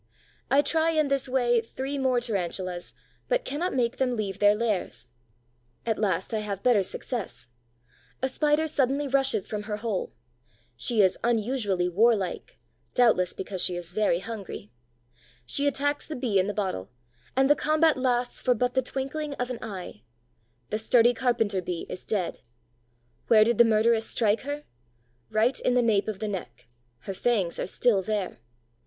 I 0.49 0.63
try 0.63 0.89
in 0.89 1.09
this 1.09 1.29
way 1.29 1.61
three 1.61 1.99
more 1.99 2.19
Tarantulas, 2.19 2.95
but 3.27 3.45
cannot 3.45 3.75
make 3.75 3.97
them 3.97 4.15
leave 4.15 4.39
their 4.39 4.55
lairs. 4.55 5.07
At 5.85 5.99
last 5.99 6.33
I 6.33 6.39
have 6.39 6.63
better 6.63 6.81
success. 6.81 7.47
A 8.19 8.27
Spider 8.27 8.65
suddenly 8.65 9.07
rushes 9.07 9.47
from 9.47 9.61
her 9.69 9.77
hole: 9.77 10.11
she 10.75 11.03
is 11.03 11.19
unusually 11.23 11.87
warlike, 11.87 12.57
doubtless 12.95 13.31
because 13.33 13.61
she 13.61 13.75
is 13.75 13.91
very 13.91 14.17
hungry. 14.17 14.71
She 15.45 15.67
attacks 15.67 16.07
the 16.07 16.15
Bee 16.15 16.39
in 16.39 16.47
the 16.47 16.53
bottle, 16.55 16.89
and 17.35 17.47
the 17.47 17.55
combat 17.55 17.95
lasts 17.95 18.41
for 18.41 18.55
but 18.55 18.73
the 18.73 18.81
twinkling 18.81 19.35
of 19.35 19.51
an 19.51 19.59
eye. 19.61 20.01
The 20.71 20.79
sturdy 20.79 21.13
Carpenter 21.13 21.61
bee 21.61 21.85
is 21.89 22.05
dead. 22.05 22.39
Where 23.27 23.43
did 23.43 23.59
the 23.59 23.65
murderess 23.65 24.07
strike 24.09 24.41
her? 24.41 24.63
Right 25.29 25.59
in 25.59 25.75
the 25.75 25.83
nape 25.83 26.07
of 26.07 26.17
the 26.17 26.27
neck; 26.27 26.65
her 27.01 27.13
fangs 27.13 27.59
are 27.59 27.67
still 27.67 28.01
there. 28.01 28.39